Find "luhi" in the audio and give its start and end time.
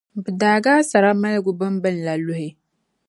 2.25-2.49